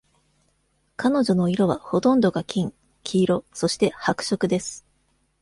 [0.97, 4.83] 彼女の色はほとんどが金、黄色、そして白色です。